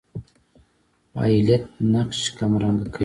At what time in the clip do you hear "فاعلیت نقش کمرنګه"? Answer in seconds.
1.11-2.85